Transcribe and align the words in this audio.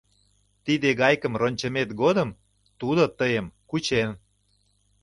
Тиде 0.65 0.89
гайкым 1.01 1.33
рончымет 1.41 1.89
годым 2.01 2.29
тудо 2.79 3.03
тыйым 3.19 3.47
кучен. 3.69 4.09